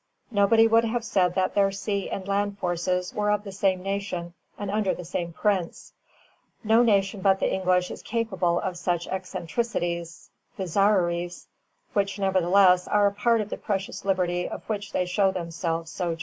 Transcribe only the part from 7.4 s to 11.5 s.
English is capable of such eccentricities (bizarreries),